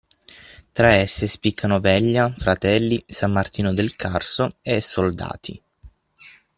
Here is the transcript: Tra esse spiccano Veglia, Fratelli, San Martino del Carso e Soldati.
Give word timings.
Tra 0.71 0.95
esse 0.95 1.27
spiccano 1.27 1.79
Veglia, 1.79 2.27
Fratelli, 2.31 3.03
San 3.05 3.31
Martino 3.31 3.71
del 3.71 3.95
Carso 3.95 4.55
e 4.63 4.81
Soldati. 4.81 5.61